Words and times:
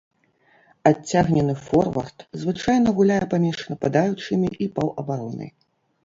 Адцягнены 0.89 1.53
форвард 1.65 2.17
звычайна 2.43 2.93
гуляе 2.99 3.19
паміж 3.33 3.59
нападаючымі 3.73 4.49
і 4.67 4.69
паўабаронай. 4.79 5.49